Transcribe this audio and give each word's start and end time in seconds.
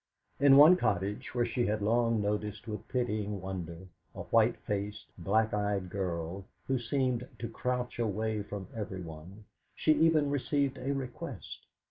In 0.39 0.57
one 0.57 0.77
cottage, 0.77 1.35
where 1.35 1.45
she 1.45 1.67
had 1.67 1.83
long 1.83 2.23
noticed 2.23 2.67
with 2.67 2.87
pitying 2.87 3.39
wonder 3.39 3.85
a 4.15 4.21
white 4.23 4.57
faced, 4.65 5.05
black 5.19 5.53
eyed 5.53 5.91
girl, 5.91 6.45
who 6.65 6.79
seemed 6.79 7.27
to 7.37 7.47
crouch 7.47 7.99
away 7.99 8.41
from 8.41 8.67
everyone, 8.75 9.45
she 9.75 9.91
even 9.93 10.31
received 10.31 10.79
a 10.79 10.91
request. 10.91 11.67